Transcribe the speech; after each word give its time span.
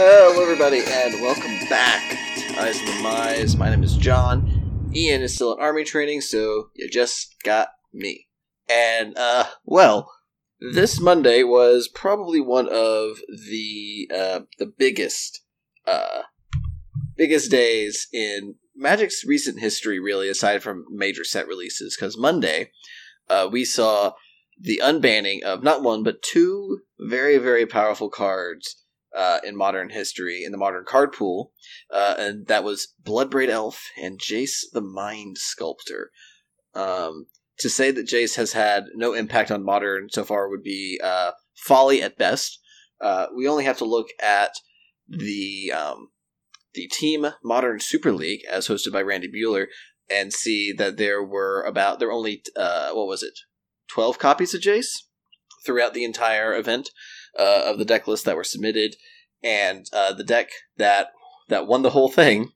Hello, 0.00 0.40
everybody, 0.40 0.80
and 0.86 1.20
welcome 1.20 1.58
back 1.68 2.00
to 2.36 2.60
Eyes 2.60 2.78
of 2.78 2.86
the 2.86 2.92
Mize. 3.02 3.58
My 3.58 3.68
name 3.68 3.82
is 3.82 3.96
John. 3.96 4.92
Ian 4.94 5.22
is 5.22 5.34
still 5.34 5.54
in 5.54 5.60
army 5.60 5.82
training, 5.82 6.20
so 6.20 6.68
you 6.76 6.88
just 6.88 7.34
got 7.42 7.70
me. 7.92 8.28
And, 8.68 9.18
uh, 9.18 9.46
well, 9.64 10.12
this 10.60 11.00
Monday 11.00 11.42
was 11.42 11.88
probably 11.88 12.40
one 12.40 12.68
of 12.68 13.18
the, 13.50 14.08
uh, 14.14 14.40
the 14.60 14.66
biggest, 14.66 15.42
uh, 15.84 16.22
biggest 17.16 17.50
days 17.50 18.06
in 18.12 18.54
Magic's 18.76 19.24
recent 19.24 19.58
history, 19.58 19.98
really, 19.98 20.28
aside 20.28 20.62
from 20.62 20.84
major 20.92 21.24
set 21.24 21.48
releases, 21.48 21.96
because 21.96 22.16
Monday, 22.16 22.70
uh, 23.28 23.48
we 23.50 23.64
saw 23.64 24.12
the 24.60 24.80
unbanning 24.80 25.42
of 25.42 25.64
not 25.64 25.82
one, 25.82 26.04
but 26.04 26.22
two 26.22 26.82
very, 27.00 27.38
very 27.38 27.66
powerful 27.66 28.08
cards 28.08 28.84
uh, 29.16 29.38
in 29.44 29.56
modern 29.56 29.90
history, 29.90 30.44
in 30.44 30.52
the 30.52 30.58
modern 30.58 30.84
card 30.86 31.12
pool, 31.12 31.52
uh, 31.92 32.14
and 32.18 32.46
that 32.46 32.64
was 32.64 32.94
Bloodbraid 33.02 33.48
Elf 33.48 33.90
and 34.00 34.18
Jace 34.18 34.64
the 34.72 34.80
Mind 34.80 35.38
Sculptor. 35.38 36.10
Um, 36.74 37.26
to 37.58 37.68
say 37.68 37.90
that 37.90 38.06
Jace 38.06 38.36
has 38.36 38.52
had 38.52 38.84
no 38.94 39.14
impact 39.14 39.50
on 39.50 39.64
modern 39.64 40.08
so 40.10 40.24
far 40.24 40.48
would 40.48 40.62
be 40.62 41.00
uh, 41.02 41.32
folly 41.56 42.00
at 42.02 42.18
best. 42.18 42.60
Uh, 43.00 43.26
we 43.34 43.48
only 43.48 43.64
have 43.64 43.78
to 43.78 43.84
look 43.84 44.08
at 44.22 44.52
the 45.08 45.72
um, 45.72 46.10
the 46.74 46.88
Team 46.88 47.26
Modern 47.42 47.80
Super 47.80 48.12
League, 48.12 48.42
as 48.48 48.68
hosted 48.68 48.92
by 48.92 49.02
Randy 49.02 49.28
Buehler, 49.28 49.66
and 50.10 50.32
see 50.32 50.72
that 50.72 50.96
there 50.96 51.24
were 51.24 51.62
about 51.62 51.98
there 51.98 52.08
were 52.08 52.14
only 52.14 52.42
uh, 52.56 52.90
what 52.90 53.06
was 53.06 53.22
it, 53.22 53.38
twelve 53.88 54.18
copies 54.18 54.54
of 54.54 54.60
Jace 54.60 55.04
throughout 55.64 55.94
the 55.94 56.04
entire 56.04 56.54
event 56.54 56.90
uh, 57.38 57.62
of 57.66 57.78
the 57.78 57.84
deck 57.84 58.08
list 58.08 58.24
that 58.24 58.36
were 58.36 58.44
submitted, 58.44 58.96
and 59.42 59.86
uh, 59.92 60.12
the 60.12 60.24
deck 60.24 60.50
that 60.76 61.08
that 61.48 61.66
won 61.66 61.82
the 61.82 61.90
whole 61.90 62.10
thing 62.10 62.52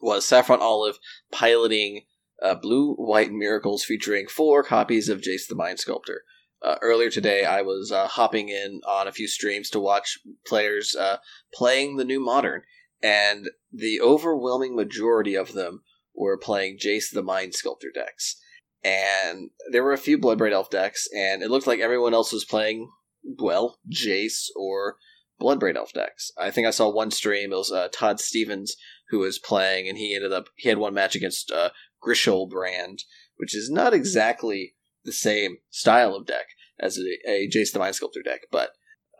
was 0.00 0.26
Saffron 0.26 0.60
Olive 0.60 0.98
piloting 1.32 2.02
uh, 2.42 2.54
Blue 2.54 2.94
White 2.94 3.32
Miracles, 3.32 3.84
featuring 3.84 4.26
four 4.26 4.62
copies 4.62 5.08
of 5.08 5.20
Jace 5.20 5.46
the 5.48 5.54
Mind 5.54 5.78
Sculptor. 5.78 6.22
Uh, 6.62 6.76
earlier 6.82 7.10
today, 7.10 7.44
I 7.44 7.62
was 7.62 7.92
uh, 7.92 8.06
hopping 8.06 8.48
in 8.48 8.80
on 8.86 9.06
a 9.06 9.12
few 9.12 9.28
streams 9.28 9.70
to 9.70 9.80
watch 9.80 10.18
players 10.46 10.94
uh, 10.94 11.18
playing 11.54 11.96
the 11.96 12.04
new 12.04 12.20
Modern, 12.20 12.62
and 13.02 13.50
the 13.72 14.00
overwhelming 14.00 14.74
majority 14.74 15.34
of 15.34 15.52
them 15.52 15.82
were 16.14 16.38
playing 16.38 16.78
Jace 16.78 17.10
the 17.12 17.22
Mind 17.22 17.54
Sculptor 17.54 17.90
decks. 17.94 18.36
And 18.82 19.50
there 19.70 19.82
were 19.82 19.92
a 19.92 19.98
few 19.98 20.18
Bloodbraid 20.18 20.52
Elf 20.52 20.70
decks, 20.70 21.08
and 21.14 21.42
it 21.42 21.50
looked 21.50 21.66
like 21.66 21.80
everyone 21.80 22.14
else 22.14 22.32
was 22.32 22.44
playing 22.44 22.90
well, 23.38 23.78
Jace 23.90 24.46
or 24.56 24.96
Bloodbraid 25.40 25.76
Elf 25.76 25.92
decks. 25.92 26.30
I 26.38 26.50
think 26.50 26.66
I 26.66 26.70
saw 26.70 26.88
one 26.88 27.10
stream. 27.10 27.52
It 27.52 27.56
was 27.56 27.72
uh, 27.72 27.88
Todd 27.92 28.20
Stevens 28.20 28.76
who 29.10 29.18
was 29.18 29.38
playing, 29.38 29.88
and 29.88 29.98
he 29.98 30.14
ended 30.14 30.32
up 30.32 30.48
he 30.56 30.68
had 30.68 30.78
one 30.78 30.94
match 30.94 31.14
against 31.14 31.50
uh, 31.50 31.70
Griselbrand, 32.04 33.02
which 33.36 33.54
is 33.54 33.70
not 33.70 33.94
exactly 33.94 34.74
the 35.04 35.12
same 35.12 35.58
style 35.70 36.14
of 36.14 36.26
deck 36.26 36.46
as 36.78 36.98
a, 36.98 37.30
a 37.30 37.48
Jace 37.48 37.72
the 37.72 37.78
Mind 37.78 37.94
Sculptor 37.94 38.22
deck, 38.22 38.42
but 38.50 38.70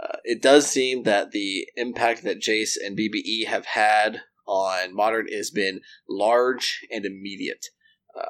uh, 0.02 0.16
it 0.24 0.42
does 0.42 0.66
seem 0.66 1.04
that 1.04 1.30
the 1.30 1.66
impact 1.76 2.22
that 2.24 2.40
Jace 2.40 2.76
and 2.84 2.98
BBE 2.98 3.46
have 3.46 3.66
had 3.66 4.22
on 4.46 4.94
Modern 4.94 5.26
has 5.32 5.50
been 5.50 5.80
large 6.08 6.86
and 6.90 7.04
immediate. 7.04 7.66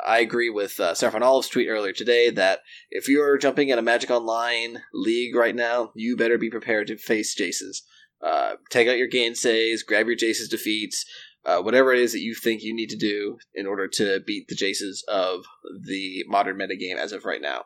I 0.06 0.18
agree 0.18 0.50
with 0.50 0.80
uh, 0.80 0.94
Saffron 0.94 1.22
Olive's 1.22 1.48
tweet 1.48 1.68
earlier 1.68 1.92
today 1.92 2.30
that 2.30 2.60
if 2.90 3.08
you're 3.08 3.38
jumping 3.38 3.68
in 3.68 3.78
a 3.78 3.82
Magic 3.82 4.10
Online 4.10 4.82
league 4.92 5.34
right 5.34 5.54
now, 5.54 5.92
you 5.94 6.16
better 6.16 6.38
be 6.38 6.50
prepared 6.50 6.88
to 6.88 6.96
face 6.96 7.34
Jaces. 7.34 7.82
Uh, 8.22 8.54
take 8.70 8.88
out 8.88 8.98
your 8.98 9.08
gainsays, 9.08 9.86
grab 9.86 10.06
your 10.06 10.16
Jace's 10.16 10.48
defeats, 10.48 11.04
uh, 11.44 11.60
whatever 11.60 11.92
it 11.92 12.00
is 12.00 12.12
that 12.12 12.20
you 12.20 12.34
think 12.34 12.62
you 12.62 12.74
need 12.74 12.88
to 12.88 12.96
do 12.96 13.38
in 13.54 13.66
order 13.66 13.86
to 13.86 14.20
beat 14.26 14.48
the 14.48 14.56
Jaces 14.56 15.04
of 15.08 15.44
the 15.84 16.24
modern 16.26 16.56
metagame 16.56 16.96
as 16.96 17.12
of 17.12 17.24
right 17.24 17.40
now. 17.40 17.64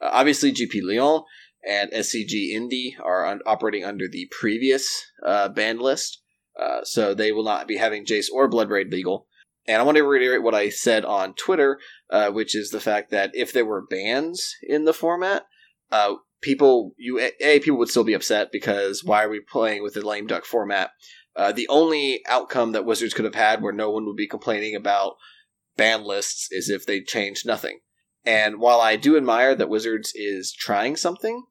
Uh, 0.00 0.10
obviously, 0.12 0.52
GP 0.52 0.82
Lyon 0.82 1.22
and 1.66 1.90
SCG 1.90 2.50
Indy 2.50 2.96
are 3.02 3.26
un- 3.26 3.40
operating 3.46 3.84
under 3.84 4.06
the 4.06 4.30
previous 4.30 5.10
uh, 5.24 5.48
ban 5.48 5.78
list, 5.78 6.22
uh, 6.60 6.80
so 6.84 7.14
they 7.14 7.32
will 7.32 7.44
not 7.44 7.66
be 7.66 7.76
having 7.76 8.04
Jace 8.04 8.26
or 8.32 8.48
Bloodbraid 8.48 8.92
legal. 8.92 9.26
And 9.68 9.80
I 9.80 9.84
want 9.84 9.96
to 9.96 10.04
reiterate 10.04 10.42
what 10.42 10.54
I 10.54 10.68
said 10.68 11.04
on 11.04 11.34
Twitter, 11.34 11.78
uh, 12.10 12.30
which 12.30 12.54
is 12.54 12.70
the 12.70 12.80
fact 12.80 13.10
that 13.10 13.30
if 13.34 13.52
there 13.52 13.64
were 13.64 13.86
bans 13.88 14.54
in 14.62 14.84
the 14.84 14.92
format, 14.92 15.44
uh, 15.90 16.14
people 16.40 16.92
you 16.96 17.18
a 17.40 17.58
people 17.60 17.78
would 17.78 17.88
still 17.88 18.04
be 18.04 18.14
upset 18.14 18.52
because 18.52 19.02
why 19.02 19.24
are 19.24 19.28
we 19.28 19.40
playing 19.40 19.82
with 19.82 19.94
the 19.94 20.06
lame 20.06 20.26
duck 20.26 20.44
format? 20.44 20.90
Uh, 21.34 21.52
the 21.52 21.68
only 21.68 22.22
outcome 22.28 22.72
that 22.72 22.84
Wizards 22.84 23.12
could 23.12 23.24
have 23.24 23.34
had 23.34 23.60
where 23.60 23.72
no 23.72 23.90
one 23.90 24.06
would 24.06 24.16
be 24.16 24.28
complaining 24.28 24.74
about 24.74 25.16
ban 25.76 26.04
lists 26.04 26.48
is 26.50 26.70
if 26.70 26.86
they 26.86 27.00
changed 27.00 27.46
nothing. 27.46 27.80
And 28.24 28.58
while 28.58 28.80
I 28.80 28.96
do 28.96 29.16
admire 29.16 29.54
that 29.54 29.68
Wizards 29.68 30.12
is 30.14 30.52
trying 30.52 30.96
something, 30.96 31.44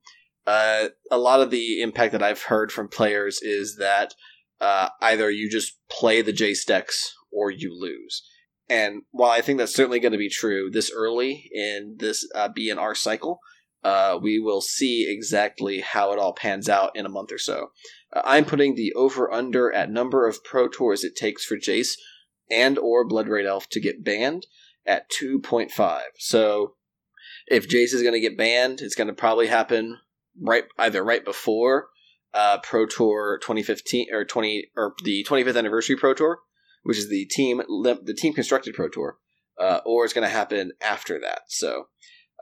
uh, 0.47 0.89
a 1.11 1.17
lot 1.17 1.41
of 1.41 1.51
the 1.51 1.81
impact 1.81 2.11
that 2.11 2.23
I've 2.23 2.43
heard 2.43 2.71
from 2.71 2.87
players 2.87 3.41
is 3.41 3.77
that 3.77 4.13
uh, 4.59 4.89
either 5.01 5.29
you 5.29 5.49
just 5.49 5.77
play 5.89 6.21
the 6.21 6.33
Jace 6.33 6.65
decks 6.65 7.13
or 7.35 7.51
you 7.51 7.77
lose. 7.77 8.23
And 8.69 9.03
while 9.11 9.29
I 9.29 9.41
think 9.41 9.59
that's 9.59 9.75
certainly 9.75 9.99
going 9.99 10.13
to 10.13 10.17
be 10.17 10.29
true 10.29 10.71
this 10.71 10.91
early 10.91 11.49
in 11.53 11.97
this 11.99 12.27
uh, 12.33 12.49
BNR 12.49 12.97
cycle, 12.97 13.39
uh, 13.83 14.17
we 14.19 14.39
will 14.39 14.61
see 14.61 15.07
exactly 15.07 15.81
how 15.81 16.11
it 16.11 16.17
all 16.17 16.33
pans 16.33 16.67
out 16.67 16.95
in 16.95 17.05
a 17.05 17.09
month 17.09 17.31
or 17.31 17.37
so. 17.37 17.67
Uh, 18.11 18.21
I'm 18.25 18.45
putting 18.45 18.73
the 18.73 18.93
over 18.93 19.31
under 19.31 19.71
at 19.71 19.91
number 19.91 20.27
of 20.27 20.43
pro 20.43 20.67
tours 20.67 21.03
it 21.03 21.15
takes 21.15 21.45
for 21.45 21.57
Jace 21.57 21.93
and 22.49 22.79
or 22.79 23.07
Bloodbraid 23.07 23.45
Elf 23.45 23.69
to 23.69 23.79
get 23.79 24.03
banned 24.03 24.47
at 24.87 25.11
2.5. 25.11 26.01
So 26.17 26.75
if 27.47 27.69
Jace 27.69 27.93
is 27.93 28.01
going 28.01 28.13
to 28.13 28.19
get 28.19 28.37
banned, 28.37 28.81
it's 28.81 28.95
going 28.95 29.07
to 29.07 29.13
probably 29.13 29.47
happen 29.47 29.99
right 30.41 30.63
either 30.79 31.03
right 31.03 31.23
before 31.23 31.89
uh, 32.33 32.59
Pro 32.59 32.85
Tour 32.85 33.39
2015 33.41 34.07
or 34.13 34.25
20 34.25 34.71
or 34.75 34.93
the 35.03 35.25
25th 35.27 35.57
anniversary 35.57 35.95
Pro 35.95 36.13
Tour, 36.13 36.39
which 36.85 36.99
is 36.99 37.09
the 37.09 37.25
team 37.25 37.57
the 37.57 38.15
team 38.15 38.33
constructed 38.33 38.75
Pro 38.75 38.87
Tour, 38.87 39.17
uh, 39.59 39.79
or 39.85 40.05
it's 40.05 40.13
going 40.13 40.27
to 40.27 40.33
happen 40.33 40.71
after 40.81 41.19
that. 41.19 41.41
So 41.47 41.87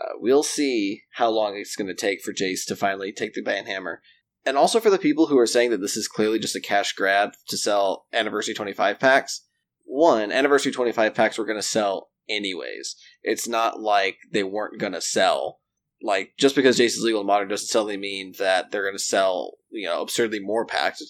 uh, 0.02 0.14
we'll 0.16 0.44
see 0.44 1.04
how 1.14 1.30
long 1.30 1.56
it's 1.56 1.78
going 1.78 1.88
to 1.88 1.94
take 1.94 2.22
for 2.22 2.34
Jace 2.34 2.66
to 2.68 2.76
finally 2.76 3.14
take 3.14 3.34
the 3.34 3.42
banhammer. 3.42 3.98
And 4.46 4.58
also 4.58 4.82
for 4.82 4.90
the 4.90 4.98
people 5.00 5.28
who 5.28 5.40
are 5.40 5.48
saying 5.48 5.72
that 5.72 5.80
this 5.80 5.96
is 5.96 6.10
clearly 6.10 6.40
just 6.40 6.58
a 6.58 6.62
cash 6.62 6.92
grab 6.92 7.32
to 7.48 7.58
sell 7.58 8.08
anniversary 8.12 8.54
25 8.54 9.00
packs. 9.00 9.46
One, 9.86 10.30
anniversary 10.30 10.74
25 10.74 11.16
packs 11.16 11.38
were 11.38 11.46
going 11.46 11.58
to 11.58 11.64
sell 11.64 12.10
anyways. 12.30 12.98
It's 13.22 13.48
not 13.48 13.80
like 13.80 14.18
they 14.30 14.44
weren't 14.44 14.80
going 14.80 14.94
to 14.94 15.02
sell. 15.02 15.62
Like, 16.02 16.34
just 16.38 16.56
because 16.56 16.78
Jace 16.78 16.98
is 16.98 17.02
legal 17.02 17.22
in 17.22 17.28
modern 17.28 17.48
doesn't 17.48 17.68
suddenly 17.68 17.96
mean 17.96 18.34
that 18.40 18.72
they're 18.72 18.84
going 18.84 18.96
to 18.96 19.00
sell, 19.00 19.54
you 19.72 19.88
know, 19.88 20.02
absurdly 20.02 20.42
more 20.42 20.66
packs. 20.66 21.02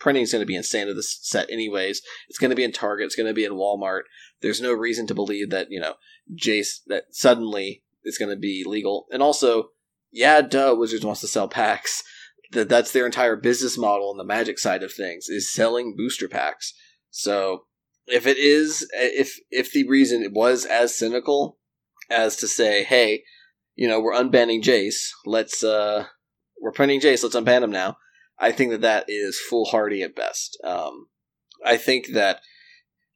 Printing 0.00 0.22
is 0.22 0.32
going 0.32 0.42
to 0.42 0.46
be 0.46 0.56
insane 0.56 0.88
of 0.88 0.96
this 0.96 1.18
set 1.22 1.50
anyways. 1.50 2.00
It's 2.28 2.38
going 2.38 2.50
to 2.50 2.56
be 2.56 2.64
in 2.64 2.72
Target. 2.72 3.06
It's 3.06 3.16
going 3.16 3.28
to 3.28 3.34
be 3.34 3.44
in 3.44 3.52
Walmart. 3.52 4.02
There's 4.40 4.60
no 4.60 4.72
reason 4.72 5.06
to 5.08 5.14
believe 5.14 5.50
that, 5.50 5.68
you 5.70 5.78
know, 5.78 5.94
Jace, 6.34 6.80
that 6.86 7.04
suddenly 7.10 7.84
it's 8.02 8.18
going 8.18 8.30
to 8.30 8.36
be 8.36 8.64
legal. 8.66 9.06
And 9.12 9.22
also, 9.22 9.68
yeah, 10.10 10.40
duh, 10.40 10.74
Wizards 10.76 11.04
wants 11.04 11.20
to 11.20 11.28
sell 11.28 11.48
packs. 11.48 12.02
That 12.52 12.68
that's 12.68 12.92
their 12.92 13.06
entire 13.06 13.36
business 13.36 13.78
model 13.78 14.10
on 14.10 14.16
the 14.16 14.24
Magic 14.24 14.58
side 14.58 14.82
of 14.82 14.92
things 14.92 15.28
is 15.28 15.52
selling 15.52 15.94
booster 15.96 16.28
packs. 16.28 16.74
So 17.10 17.66
if 18.06 18.26
it 18.26 18.38
is, 18.38 18.88
if 18.92 19.38
if 19.50 19.72
the 19.72 19.86
reason 19.86 20.22
it 20.22 20.32
was 20.32 20.64
as 20.64 20.96
cynical 20.96 21.58
as 22.08 22.34
to 22.36 22.48
say, 22.48 22.82
hey, 22.82 23.22
you 23.76 23.86
know, 23.86 24.00
we're 24.00 24.14
unbanning 24.14 24.62
Jace, 24.62 25.10
let's 25.24 25.62
uh, 25.62 26.06
we're 26.60 26.72
printing 26.72 27.00
Jace, 27.00 27.22
let's 27.22 27.36
unban 27.36 27.62
him 27.62 27.70
now. 27.70 27.96
I 28.40 28.52
think 28.52 28.70
that 28.70 28.80
that 28.80 29.04
is 29.08 29.38
foolhardy 29.38 30.02
at 30.02 30.16
best. 30.16 30.58
Um, 30.64 31.08
I 31.64 31.76
think 31.76 32.08
that 32.14 32.40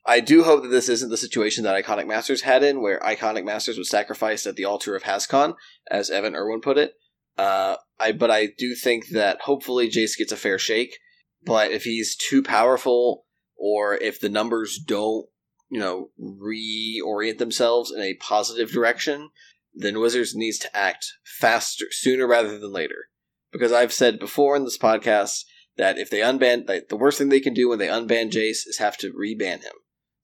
I 0.07 0.21
do 0.21 0.45
hope 0.45 0.63
that 0.63 0.69
this 0.69 0.91
isn't 0.91 1.09
the 1.09 1.17
situation 1.17 1.65
that 1.65 1.83
Iconic 1.83 2.07
Masters 2.07 2.43
had 2.43 2.63
in, 2.63 2.83
where 2.83 3.01
Iconic 3.01 3.45
Masters 3.45 3.79
was 3.79 3.89
sacrificed 3.89 4.47
at 4.47 4.57
the 4.57 4.67
altar 4.67 4.95
of 4.95 5.05
Hascon, 5.05 5.55
as 5.91 6.11
Evan 6.11 6.35
Erwin 6.35 6.61
put 6.61 6.77
it. 6.77 6.93
Uh, 7.39 7.77
I 7.99 8.13
but 8.13 8.31
I 8.31 8.47
do 8.47 8.75
think 8.75 9.09
that 9.09 9.41
hopefully 9.43 9.89
Jace 9.89 10.19
gets 10.19 10.31
a 10.31 10.37
fair 10.37 10.59
shake. 10.59 10.99
But 11.45 11.71
if 11.71 11.85
he's 11.85 12.17
too 12.17 12.43
powerful, 12.43 13.25
or 13.57 13.97
if 13.97 14.21
the 14.21 14.29
numbers 14.29 14.79
don't, 14.79 15.27
you 15.71 15.81
know, 15.81 16.11
reorient 16.21 17.39
themselves 17.39 17.91
in 17.91 18.01
a 18.01 18.15
positive 18.15 18.71
direction, 18.71 19.31
then 19.75 20.01
Wizards 20.01 20.35
needs 20.35 20.59
to 20.59 20.77
act 20.77 21.07
faster, 21.25 21.87
sooner 21.91 22.27
rather 22.27 22.59
than 22.59 22.73
later. 22.73 23.09
Because 23.55 23.73
I've 23.73 23.93
said 23.93 24.19
before 24.19 24.57
in 24.57 24.65
this 24.65 24.77
podcast 24.77 25.45
that 25.77 25.97
if 25.97 26.11
they 26.11 26.19
unban, 26.19 26.69
like, 26.69 26.89
the 26.89 26.97
worst 26.97 27.17
thing 27.17 27.29
they 27.31 27.41
can 27.41 27.55
do 27.55 27.69
when 27.69 27.79
they 27.79 27.87
unban 27.87 28.31
Jace 28.31 28.67
is 28.67 28.79
have 28.79 28.99
to 28.99 29.13
reban 29.13 29.63
him. 29.63 29.73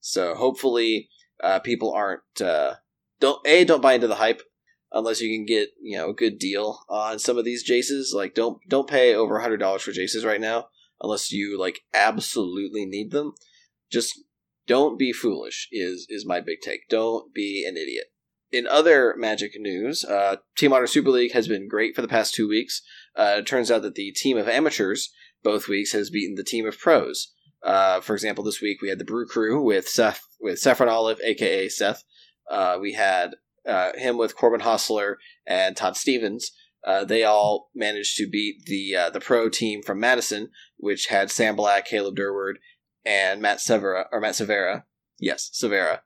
So 0.01 0.35
hopefully, 0.35 1.09
uh, 1.41 1.59
people 1.59 1.91
aren't 1.93 2.41
uh, 2.43 2.75
don't 3.19 3.39
a 3.47 3.63
don't 3.63 3.81
buy 3.81 3.93
into 3.93 4.07
the 4.07 4.15
hype 4.15 4.41
unless 4.91 5.21
you 5.21 5.35
can 5.35 5.45
get 5.45 5.69
you 5.81 5.97
know 5.97 6.09
a 6.09 6.13
good 6.13 6.37
deal 6.37 6.79
on 6.89 7.19
some 7.19 7.37
of 7.37 7.45
these 7.45 7.67
Jaces. 7.67 8.13
Like 8.13 8.33
don't 8.33 8.59
don't 8.67 8.89
pay 8.89 9.15
over 9.15 9.37
a 9.37 9.41
hundred 9.41 9.57
dollars 9.57 9.81
for 9.81 9.91
Jaces 9.91 10.25
right 10.25 10.41
now 10.41 10.67
unless 11.01 11.31
you 11.31 11.59
like 11.59 11.81
absolutely 11.93 12.85
need 12.85 13.11
them. 13.11 13.33
Just 13.91 14.23
don't 14.67 14.97
be 14.99 15.13
foolish 15.13 15.67
is 15.71 16.05
is 16.09 16.25
my 16.25 16.41
big 16.41 16.59
take. 16.61 16.89
Don't 16.89 17.33
be 17.33 17.65
an 17.67 17.77
idiot. 17.77 18.10
In 18.51 18.67
other 18.67 19.15
Magic 19.17 19.53
news, 19.55 20.03
uh, 20.03 20.37
Team 20.57 20.71
Modern 20.71 20.87
Super 20.87 21.09
League 21.09 21.31
has 21.31 21.47
been 21.47 21.69
great 21.69 21.95
for 21.95 22.01
the 22.01 22.07
past 22.07 22.33
two 22.33 22.49
weeks. 22.49 22.81
Uh, 23.15 23.35
it 23.37 23.47
turns 23.47 23.71
out 23.71 23.81
that 23.83 23.95
the 23.95 24.11
team 24.11 24.37
of 24.37 24.49
amateurs 24.49 25.09
both 25.41 25.69
weeks 25.69 25.93
has 25.93 26.09
beaten 26.09 26.35
the 26.35 26.43
team 26.43 26.67
of 26.67 26.77
pros. 26.77 27.33
Uh, 27.63 28.01
for 28.01 28.13
example, 28.13 28.43
this 28.43 28.61
week 28.61 28.81
we 28.81 28.89
had 28.89 28.99
the 28.99 29.05
Brew 29.05 29.25
Crew 29.25 29.63
with 29.63 29.87
Seth 29.87 30.21
with 30.39 30.59
Saffron 30.59 30.89
Olive, 30.89 31.19
aka 31.23 31.69
Seth. 31.69 32.03
Uh, 32.49 32.77
we 32.81 32.93
had 32.93 33.35
uh, 33.65 33.91
him 33.95 34.17
with 34.17 34.35
Corbin 34.35 34.61
Hostler 34.61 35.17
and 35.47 35.77
Todd 35.77 35.95
Stevens. 35.95 36.51
Uh, 36.85 37.05
they 37.05 37.23
all 37.23 37.69
managed 37.73 38.17
to 38.17 38.27
beat 38.27 38.65
the 38.65 38.95
the 39.13 39.21
pro 39.21 39.47
team 39.47 39.81
from 39.81 39.99
Madison, 39.99 40.49
which 40.77 41.07
had 41.07 41.31
Sam 41.31 41.55
Black, 41.55 41.85
Caleb 41.85 42.17
Durward, 42.17 42.55
and 43.05 43.41
Matt 43.41 43.61
Severa 43.61 44.07
or 44.11 44.19
Matt 44.19 44.35
Severa. 44.35 44.85
Yes, 45.19 45.49
Severa. 45.53 46.01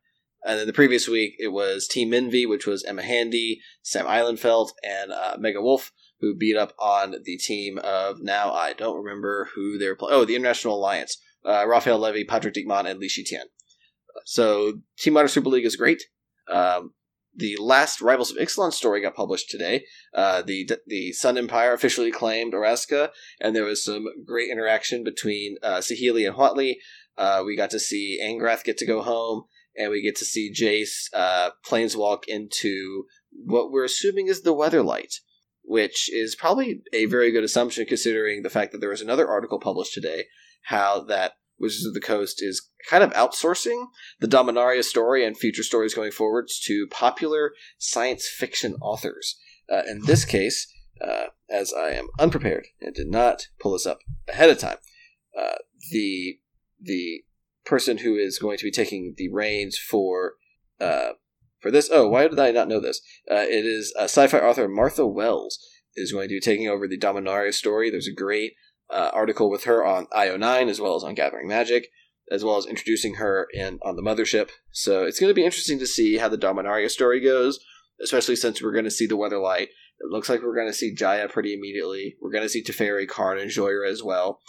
And 0.46 0.60
then 0.60 0.68
the 0.68 0.74
previous 0.74 1.08
week 1.08 1.36
it 1.40 1.50
was 1.50 1.88
Team 1.88 2.14
Envy, 2.14 2.46
which 2.46 2.68
was 2.68 2.84
Emma 2.84 3.02
Handy, 3.02 3.62
Sam 3.82 4.06
Eilenfeld, 4.06 4.70
and 4.84 5.12
uh, 5.12 5.38
Mega 5.40 5.62
Wolf, 5.62 5.92
who 6.20 6.36
beat 6.36 6.56
up 6.56 6.74
on 6.80 7.16
the 7.24 7.38
team 7.38 7.80
of 7.84 8.22
now 8.22 8.52
I 8.52 8.74
don't 8.74 9.04
remember 9.04 9.50
who 9.56 9.78
they 9.78 9.88
were 9.88 9.96
playing. 9.96 10.16
Oh, 10.16 10.26
the 10.26 10.36
International 10.36 10.76
Alliance. 10.76 11.18
Uh, 11.44 11.68
Raphael 11.68 12.00
Levy, 12.00 12.24
Patrick 12.24 12.54
Dickmann, 12.54 12.90
and 12.90 13.00
Li 13.00 13.08
Shitian. 13.08 13.46
So 14.26 14.80
Team 14.98 15.14
Modern 15.14 15.30
Super 15.30 15.50
League 15.50 15.66
is 15.66 15.76
great. 15.76 16.04
Um, 16.50 16.94
the 17.36 17.58
last 17.60 18.02
Rivals 18.02 18.32
of 18.32 18.38
Ixalan 18.38 18.72
story 18.72 19.02
got 19.02 19.16
published 19.16 19.50
today. 19.50 19.86
Uh, 20.14 20.42
the 20.42 20.70
the 20.88 21.12
Sun 21.12 21.38
Empire 21.38 21.74
officially 21.74 22.12
claimed 22.12 22.54
Orazca, 22.54 23.10
and 23.42 23.56
there 23.56 23.66
was 23.66 23.84
some 23.84 24.06
great 24.26 24.50
interaction 24.50 25.04
between 25.04 25.58
uh, 25.62 25.80
Saheeli 25.80 26.26
and 26.26 26.36
Huatli. 26.36 26.76
Uh, 27.18 27.44
we 27.46 27.56
got 27.56 27.70
to 27.72 27.80
see 27.80 28.20
Angrath 28.24 28.64
get 28.64 28.78
to 28.78 28.86
go 28.86 29.02
home, 29.02 29.44
and 29.78 29.90
we 29.90 30.02
get 30.02 30.16
to 30.18 30.26
see 30.26 30.54
Jace 30.54 31.10
uh, 31.14 31.52
planeswalk 31.66 32.24
into 32.28 33.06
what 33.32 33.72
we're 33.72 33.86
assuming 33.86 34.28
is 34.28 34.42
the 34.42 34.54
Weatherlight, 34.54 35.16
which 35.64 36.12
is 36.14 36.36
probably 36.36 36.82
a 36.94 37.06
very 37.06 37.32
good 37.32 37.44
assumption 37.44 37.86
considering 37.86 38.44
the 38.44 38.50
fact 38.50 38.72
that 38.72 38.80
there 38.80 38.90
was 38.90 39.02
another 39.02 39.28
article 39.28 39.60
published 39.60 39.94
today 39.94 40.26
how 40.66 41.00
that 41.00 41.34
Wizards 41.60 41.86
of 41.86 41.94
the 41.94 42.02
Coast 42.02 42.42
is 42.42 42.70
kind 42.90 43.04
of 43.04 43.14
outsourcing 43.14 43.86
the 44.20 44.28
Dominaria 44.28 44.84
story 44.84 45.24
and 45.26 45.38
future 45.38 45.64
stories 45.64 45.94
going 45.94 46.12
forwards 46.12 46.60
to 46.62 46.88
popular 46.92 47.54
science 47.78 48.28
fiction 48.28 48.76
authors. 48.82 49.38
Uh, 49.72 49.82
in 49.88 50.02
this 50.06 50.26
case, 50.26 50.68
uh, 51.02 51.26
as 51.50 51.74
I 51.74 51.92
am 51.92 52.08
unprepared 52.20 52.68
and 52.82 52.94
did 52.94 53.08
not 53.08 53.48
pull 53.60 53.74
this 53.74 53.86
up 53.86 54.00
ahead 54.28 54.50
of 54.50 54.60
time, 54.60 54.78
uh, 55.38 55.56
the 55.92 56.40
the 56.86 57.24
person 57.66 58.00
who 58.00 58.16
is 58.16 58.40
going 58.40 58.58
to 58.58 58.64
be 58.64 58.72
taking 58.72 59.16
the 59.18 59.30
reins 59.32 59.78
for 59.78 60.34
uh, 60.80 61.14
for 61.60 61.72
this. 61.72 61.90
Oh, 61.92 62.08
why 62.08 62.28
did 62.28 62.40
I 62.40 62.52
not 62.52 62.68
know 62.68 62.80
this? 62.80 63.02
Uh, 63.30 63.46
it 63.48 63.66
is 63.66 63.94
sci-fi 63.98 64.40
author 64.40 64.68
Martha 64.68 65.06
Wells 65.06 65.60
is 65.96 66.12
going 66.12 66.28
to 66.30 66.36
be 66.36 66.40
taking 66.40 66.68
over 66.68 66.88
the 66.88 67.00
Dominaria 67.00 67.54
story. 67.54 67.90
There's 67.90 68.08
a 68.08 68.14
great 68.14 68.54
uh, 68.90 69.10
article 69.14 69.50
with 69.50 69.64
her 69.64 69.84
on 69.84 70.08
IO9 70.08 70.70
as 70.70 70.80
well 70.80 70.96
as 70.96 71.04
on 71.04 71.16
Gathering 71.16 71.48
Magic, 71.48 71.88
as 72.30 72.44
well 72.44 72.58
as 72.58 72.66
introducing 72.66 73.16
her 73.16 73.48
in 73.54 73.80
on 73.84 73.96
the 73.96 74.04
mothership. 74.04 74.50
So 74.72 75.04
it's 75.04 75.20
going 75.20 75.30
to 75.30 75.36
be 75.36 75.46
interesting 75.46 75.80
to 75.80 75.88
see 75.88 76.18
how 76.18 76.30
the 76.30 76.38
Dominaria 76.38 76.90
story 76.90 77.20
goes, 77.20 77.60
especially 78.02 78.36
since 78.36 78.62
we're 78.62 78.74
going 78.74 78.86
to 78.86 78.92
see 78.92 79.08
the 79.08 79.18
Weatherlight. 79.18 79.68
It 80.00 80.12
looks 80.12 80.30
like 80.30 80.42
we're 80.42 80.56
going 80.56 80.68
to 80.68 80.74
see 80.74 80.94
Jaya 80.94 81.30
pretty 81.30 81.54
immediately. 81.54 82.18
We're 82.22 82.32
going 82.32 82.44
to 82.44 82.50
see 82.50 82.64
Teferi, 82.64 83.08
Karn, 83.08 83.40
and 83.40 83.50
Jhoira 83.50 83.90
as 83.90 84.04
well. 84.04 84.42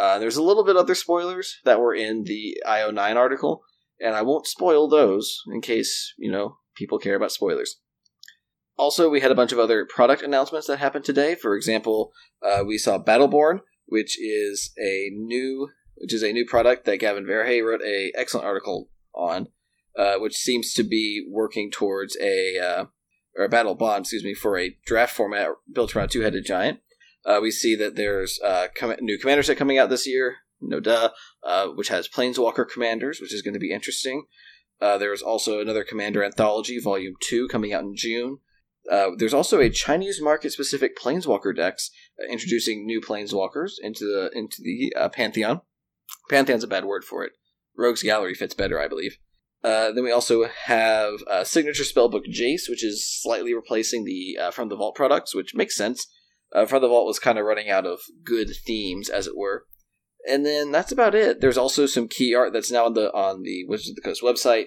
Uh, 0.00 0.18
there's 0.18 0.38
a 0.38 0.42
little 0.42 0.64
bit 0.64 0.76
other 0.76 0.94
spoilers 0.94 1.58
that 1.66 1.78
were 1.78 1.94
in 1.94 2.24
the 2.24 2.56
IO9 2.66 3.16
article, 3.16 3.62
and 4.00 4.14
I 4.14 4.22
won't 4.22 4.46
spoil 4.46 4.88
those 4.88 5.42
in 5.52 5.60
case, 5.60 6.14
you 6.16 6.32
know, 6.32 6.56
people 6.74 6.98
care 6.98 7.16
about 7.16 7.32
spoilers. 7.32 7.76
Also, 8.78 9.10
we 9.10 9.20
had 9.20 9.30
a 9.30 9.34
bunch 9.34 9.52
of 9.52 9.58
other 9.58 9.84
product 9.84 10.22
announcements 10.22 10.68
that 10.68 10.78
happened 10.78 11.04
today. 11.04 11.34
For 11.34 11.54
example, 11.54 12.12
uh, 12.42 12.64
we 12.66 12.78
saw 12.78 12.98
Battleborn, 12.98 13.60
which 13.84 14.18
is 14.18 14.72
a 14.78 15.10
new 15.12 15.68
which 15.96 16.14
is 16.14 16.24
a 16.24 16.32
new 16.32 16.46
product 16.46 16.86
that 16.86 16.96
Gavin 16.96 17.26
Verhey 17.26 17.62
wrote 17.62 17.82
a 17.82 18.10
excellent 18.16 18.46
article 18.46 18.88
on, 19.14 19.48
uh, 19.98 20.14
which 20.14 20.34
seems 20.34 20.72
to 20.72 20.82
be 20.82 21.26
working 21.28 21.70
towards 21.70 22.16
a 22.22 22.58
uh, 22.58 22.84
or 23.36 23.44
a 23.44 23.50
battle 23.50 23.74
bond, 23.74 24.04
excuse 24.04 24.24
me, 24.24 24.32
for 24.32 24.58
a 24.58 24.74
draft 24.86 25.14
format 25.14 25.48
built 25.70 25.94
around 25.94 26.08
two 26.08 26.22
headed 26.22 26.46
giant. 26.46 26.80
Uh, 27.24 27.38
we 27.42 27.50
see 27.50 27.76
that 27.76 27.96
there's 27.96 28.40
uh, 28.42 28.68
com- 28.76 28.96
new 29.00 29.18
commander 29.18 29.42
set 29.42 29.56
coming 29.56 29.78
out 29.78 29.90
this 29.90 30.06
year, 30.06 30.36
no 30.60 30.80
duh, 30.80 31.10
uh, 31.42 31.66
which 31.68 31.88
has 31.88 32.08
planeswalker 32.08 32.68
commanders, 32.68 33.20
which 33.20 33.34
is 33.34 33.42
going 33.42 33.54
to 33.54 33.60
be 33.60 33.72
interesting. 33.72 34.24
Uh, 34.80 34.96
there's 34.96 35.22
also 35.22 35.60
another 35.60 35.84
commander 35.84 36.24
anthology, 36.24 36.78
volume 36.80 37.14
two, 37.22 37.46
coming 37.48 37.72
out 37.72 37.82
in 37.82 37.94
June. 37.94 38.38
Uh, 38.90 39.10
there's 39.16 39.34
also 39.34 39.60
a 39.60 39.68
Chinese 39.68 40.20
market 40.22 40.52
specific 40.52 40.96
Planeswalker 40.96 41.54
decks 41.54 41.90
uh, 42.18 42.32
introducing 42.32 42.86
new 42.86 43.00
Planeswalkers 43.00 43.72
into 43.82 44.04
the 44.04 44.30
into 44.34 44.62
the 44.62 44.92
uh, 44.96 45.08
Pantheon. 45.10 45.60
Pantheon's 46.30 46.64
a 46.64 46.68
bad 46.68 46.86
word 46.86 47.04
for 47.04 47.22
it. 47.22 47.32
Rogue's 47.76 48.02
Gallery 48.02 48.34
fits 48.34 48.54
better, 48.54 48.80
I 48.80 48.88
believe. 48.88 49.18
Uh, 49.62 49.92
then 49.92 50.02
we 50.02 50.10
also 50.10 50.46
have 50.64 51.20
Signature 51.44 51.82
Spellbook 51.82 52.24
Jace, 52.26 52.68
which 52.68 52.82
is 52.82 53.06
slightly 53.06 53.54
replacing 53.54 54.04
the 54.04 54.38
uh, 54.40 54.50
From 54.50 54.70
the 54.70 54.76
Vault 54.76 54.94
products, 54.94 55.34
which 55.34 55.54
makes 55.54 55.76
sense. 55.76 56.06
Uh, 56.52 56.66
From 56.66 56.82
the 56.82 56.88
Vault 56.88 57.06
was 57.06 57.18
kind 57.18 57.38
of 57.38 57.44
running 57.44 57.70
out 57.70 57.86
of 57.86 58.00
good 58.24 58.50
themes, 58.66 59.08
as 59.08 59.26
it 59.26 59.36
were. 59.36 59.66
And 60.28 60.44
then 60.44 60.70
that's 60.70 60.92
about 60.92 61.14
it. 61.14 61.40
There's 61.40 61.58
also 61.58 61.86
some 61.86 62.08
key 62.08 62.34
art 62.34 62.52
that's 62.52 62.70
now 62.70 62.86
on 62.86 62.94
the 62.94 63.10
on 63.12 63.42
the 63.42 63.64
Wizards 63.66 63.90
of 63.90 63.96
the 63.96 64.02
Coast 64.02 64.22
website 64.22 64.66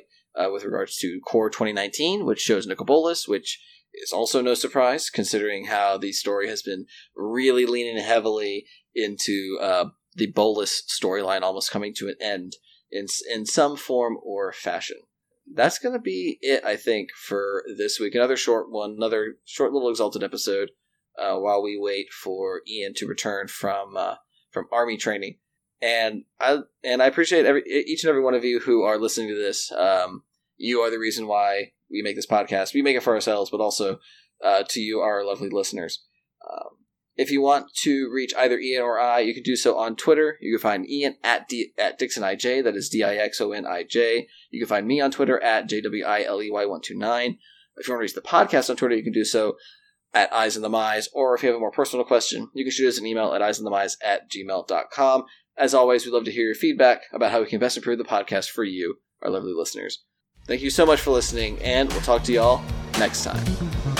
with 0.52 0.64
regards 0.64 0.98
to 0.98 1.20
Core 1.28 1.50
2019, 1.50 2.26
which 2.26 2.40
shows 2.40 2.66
Nicol 2.66 2.86
Bolas, 2.86 3.28
which 3.28 3.60
is 3.94 4.12
also 4.12 4.42
no 4.42 4.54
surprise 4.54 5.10
considering 5.10 5.66
how 5.66 5.98
the 5.98 6.12
story 6.12 6.48
has 6.48 6.64
been 6.64 6.86
really 7.16 7.66
leaning 7.66 8.02
heavily 8.04 8.66
into 8.96 9.58
uh, 9.62 9.86
the 10.16 10.28
Bolas 10.28 10.84
storyline 10.90 11.42
almost 11.42 11.72
coming 11.72 11.94
to 11.96 12.08
an 12.08 12.16
end 12.20 12.54
in 12.92 13.08
in 13.32 13.46
some 13.46 13.76
form 13.76 14.18
or 14.24 14.52
fashion. 14.52 14.98
That's 15.52 15.78
going 15.78 15.94
to 15.94 16.00
be 16.00 16.38
it, 16.42 16.64
I 16.64 16.78
think, 16.78 17.10
for 17.12 17.64
this 17.78 18.00
week. 18.00 18.16
Another 18.16 18.38
short 18.38 18.72
one, 18.72 18.92
another 18.92 19.36
short 19.46 19.74
little 19.74 19.90
exalted 19.90 20.24
episode, 20.24 20.72
uh, 21.18 21.38
while 21.38 21.62
we 21.62 21.78
wait 21.80 22.12
for 22.12 22.62
Ian 22.68 22.94
to 22.96 23.08
return 23.08 23.48
from 23.48 23.96
uh, 23.98 24.16
from 24.52 24.68
army 24.72 24.98
training. 24.98 25.38
And 25.82 26.24
I 26.40 26.60
and 26.84 27.04
I 27.04 27.08
appreciate 27.08 27.46
every 27.46 27.64
each 27.68 28.04
and 28.04 28.10
every 28.10 28.24
one 28.24 28.34
of 28.34 28.46
you 28.46 28.60
who 28.60 28.84
are 28.84 28.98
listening 28.98 29.30
to 29.30 29.36
this. 29.36 29.72
Um, 29.72 30.24
you 30.58 30.80
are 30.80 30.90
the 30.90 31.00
reason 31.00 31.28
why 31.28 31.74
we 31.92 32.02
make 32.02 32.16
this 32.16 32.28
podcast. 32.28 32.74
We 32.74 32.82
make 32.82 32.96
it 32.96 33.04
for 33.04 33.14
ourselves, 33.14 33.50
but 33.50 33.60
also 33.60 34.00
uh, 34.44 34.64
to 34.70 34.80
you, 34.80 35.00
our 35.00 35.26
lovely 35.26 35.50
listeners. 35.50 36.04
Um, 36.50 36.78
if 37.16 37.30
you 37.30 37.42
want 37.42 37.74
to 37.84 38.10
reach 38.12 38.34
either 38.36 38.58
Ian 38.58 38.82
or 38.82 39.00
I, 39.00 39.20
you 39.20 39.34
can 39.34 39.44
do 39.44 39.56
so 39.56 39.78
on 39.78 39.96
Twitter. 39.96 40.38
You 40.42 40.58
can 40.58 40.62
find 40.62 40.90
Ian 40.90 41.18
at 41.24 41.48
D- 41.48 41.74
at 41.78 42.00
DixonIJ, 42.00 42.64
that 42.64 42.76
is 42.76 42.90
D 42.90 43.04
I 43.04 43.16
X 43.16 43.40
O 43.40 43.52
N 43.52 43.66
I 43.68 43.84
J. 43.84 44.28
You 44.50 44.60
can 44.60 44.68
find 44.68 44.88
me 44.88 45.00
on 45.00 45.12
Twitter 45.12 45.42
at 45.42 45.68
J 45.68 45.82
W 45.82 46.04
I 46.06 46.24
L 46.24 46.42
E 46.42 46.50
Y 46.50 46.62
129. 46.62 47.38
If 47.76 47.88
you 47.88 47.94
want 47.94 48.00
to 48.00 48.02
reach 48.02 48.16
the 48.16 48.22
podcast 48.22 48.70
on 48.70 48.76
Twitter, 48.76 48.96
you 48.96 49.04
can 49.04 49.14
do 49.14 49.26
so 49.26 49.56
at 50.14 50.34
Eyes 50.34 50.56
in 50.56 50.62
the 50.62 50.70
Mize, 50.70 51.08
or 51.14 51.36
if 51.36 51.44
you 51.44 51.50
have 51.50 51.56
a 51.56 51.60
more 51.60 51.72
personal 51.72 52.06
question, 52.06 52.50
you 52.54 52.64
can 52.64 52.72
shoot 52.72 52.88
us 52.88 52.98
an 52.98 53.06
email 53.06 53.34
at 53.34 53.42
eyesinthemise 53.42 53.96
at 54.04 54.30
gmail.com. 54.30 55.26
As 55.58 55.74
always, 55.74 56.06
we'd 56.06 56.12
love 56.12 56.26
to 56.26 56.32
hear 56.32 56.46
your 56.46 56.56
feedback 56.56 57.04
about 57.14 57.32
how 57.32 57.42
we 57.42 57.48
can 57.48 57.60
best 57.60 57.78
improve 57.78 57.98
the 57.98 58.04
podcast 58.04 58.50
for 58.50 58.64
you, 58.64 58.98
our 59.22 59.30
lovely 59.30 59.54
listeners. 59.54 60.04
Thank 60.48 60.62
you 60.62 60.70
so 60.70 60.86
much 60.86 61.00
for 61.00 61.12
listening, 61.12 61.60
and 61.62 61.92
we'll 61.92 62.02
talk 62.02 62.24
to 62.24 62.34
y'all 62.34 62.64
next 62.98 63.24
time. 63.24 63.93